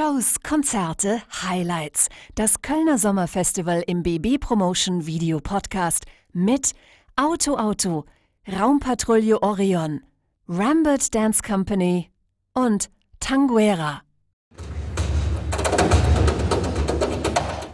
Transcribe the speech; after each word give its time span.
Shows, 0.00 0.36
Konzerte, 0.42 1.20
Highlights. 1.42 2.08
Das 2.34 2.62
Kölner 2.62 2.96
Sommerfestival 2.96 3.84
im 3.86 4.02
BB 4.02 4.38
Promotion 4.40 5.04
Video 5.04 5.40
Podcast 5.40 6.06
mit 6.32 6.72
Auto 7.16 7.58
Auto, 7.58 8.06
Raumpatrouille 8.50 9.42
Orion, 9.42 10.00
Rambert 10.48 11.14
Dance 11.14 11.42
Company 11.42 12.08
und 12.54 12.88
Tanguera. 13.18 14.00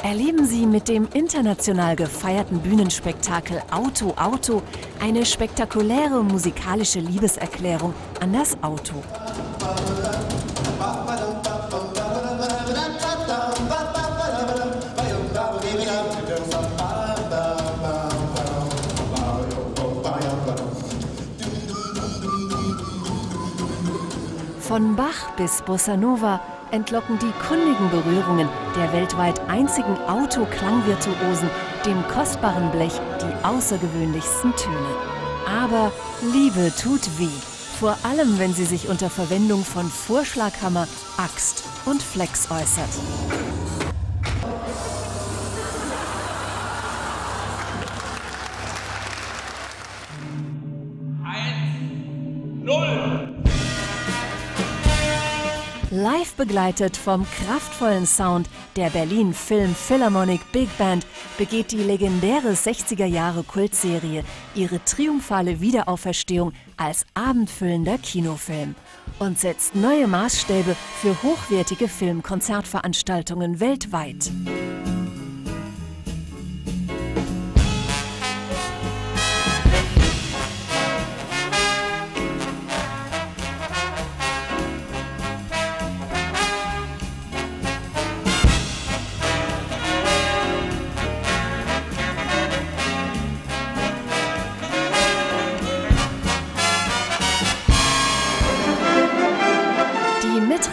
Erleben 0.02 0.46
Sie 0.46 0.66
mit 0.66 0.88
dem 0.88 1.06
international 1.12 1.94
gefeierten 1.94 2.58
Bühnenspektakel 2.58 3.62
Auto 3.70 4.14
Auto 4.16 4.62
eine 4.98 5.24
spektakuläre 5.24 6.24
musikalische 6.24 6.98
Liebeserklärung 6.98 7.94
an 8.18 8.32
das 8.32 8.60
Auto. 8.64 9.00
Von 24.68 24.96
Bach 24.96 25.30
bis 25.36 25.62
Bossa 25.62 25.96
Nova 25.96 26.40
entlocken 26.72 27.20
die 27.20 27.32
kundigen 27.46 27.88
Berührungen 27.88 28.48
der 28.76 28.92
weltweit 28.92 29.38
einzigen 29.48 29.96
Autoklangvirtuosen 30.08 31.48
dem 31.84 32.02
kostbaren 32.08 32.72
Blech 32.72 33.00
die 33.22 33.46
außergewöhnlichsten 33.46 34.52
Töne. 34.56 34.88
Aber 35.62 35.92
Liebe 36.32 36.72
tut 36.82 37.06
weh, 37.20 37.28
vor 37.78 37.96
allem 38.02 38.40
wenn 38.40 38.54
sie 38.54 38.64
sich 38.64 38.88
unter 38.88 39.08
Verwendung 39.08 39.62
von 39.62 39.86
Vorschlaghammer, 39.88 40.88
Axt 41.16 41.62
und 41.84 42.02
Flex 42.02 42.50
äußert. 42.50 42.90
Live 55.90 56.34
begleitet 56.34 56.96
vom 56.96 57.24
kraftvollen 57.24 58.06
Sound 58.06 58.48
der 58.74 58.90
Berlin 58.90 59.32
Film 59.32 59.72
Philharmonic 59.72 60.40
Big 60.50 60.68
Band 60.78 61.06
begeht 61.38 61.70
die 61.70 61.82
legendäre 61.82 62.50
60er 62.54 63.04
Jahre 63.04 63.44
Kultserie 63.44 64.24
ihre 64.56 64.82
triumphale 64.84 65.60
Wiederauferstehung 65.60 66.52
als 66.76 67.06
abendfüllender 67.14 67.98
Kinofilm 67.98 68.74
und 69.20 69.38
setzt 69.38 69.76
neue 69.76 70.08
Maßstäbe 70.08 70.74
für 71.00 71.22
hochwertige 71.22 71.86
Filmkonzertveranstaltungen 71.86 73.60
weltweit. 73.60 74.32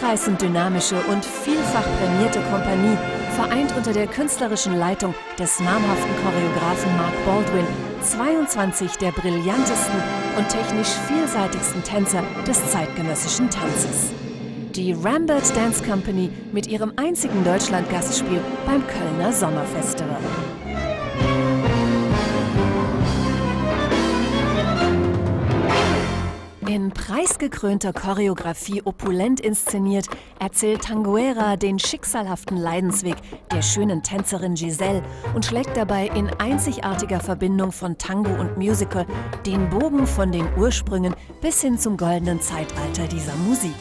Mitreißend 0.04 0.42
dynamische 0.42 0.96
und 1.10 1.24
vielfach 1.24 1.86
prämierte 1.98 2.40
Kompanie 2.50 2.98
vereint 3.36 3.74
unter 3.74 3.92
der 3.92 4.06
künstlerischen 4.06 4.76
Leitung 4.78 5.14
des 5.38 5.60
namhaften 5.60 6.10
Choreografen 6.22 6.96
Mark 6.98 7.14
Baldwin 7.24 7.66
22 8.02 8.96
der 8.98 9.12
brillantesten 9.12 10.02
und 10.36 10.48
technisch 10.50 10.90
vielseitigsten 11.08 11.82
Tänzer 11.84 12.22
des 12.46 12.70
zeitgenössischen 12.70 13.48
Tanzes. 13.48 14.12
Die 14.74 14.92
Rambert 14.92 15.56
Dance 15.56 15.82
Company 15.82 16.30
mit 16.52 16.66
ihrem 16.66 16.92
einzigen 16.96 17.42
Deutschland-Gastspiel 17.42 18.40
beim 18.66 18.86
Kölner 18.86 19.32
Sommerfestival. 19.32 20.18
In 26.66 26.90
preisgekrönter 26.90 27.92
Choreografie 27.92 28.80
opulent 28.84 29.38
inszeniert, 29.38 30.06
erzählt 30.40 30.82
Tanguera 30.82 31.56
den 31.56 31.78
schicksalhaften 31.78 32.56
Leidensweg 32.56 33.16
der 33.52 33.60
schönen 33.60 34.02
Tänzerin 34.02 34.54
Giselle 34.54 35.02
und 35.34 35.44
schlägt 35.44 35.76
dabei 35.76 36.06
in 36.08 36.28
einzigartiger 36.38 37.20
Verbindung 37.20 37.70
von 37.70 37.98
Tango 37.98 38.30
und 38.40 38.56
Musical 38.56 39.06
den 39.44 39.68
Bogen 39.68 40.06
von 40.06 40.32
den 40.32 40.48
Ursprüngen 40.56 41.14
bis 41.42 41.60
hin 41.60 41.78
zum 41.78 41.98
goldenen 41.98 42.40
Zeitalter 42.40 43.06
dieser 43.08 43.36
Musik. 43.46 43.74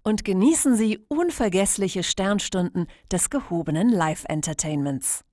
und 0.02 0.26
genießen 0.26 0.76
Sie 0.76 0.98
unvergessliche 1.08 2.02
Sternstunden 2.02 2.88
des 3.12 3.30
gehobenen 3.30 3.90
Live-Entertainments. 3.90 5.24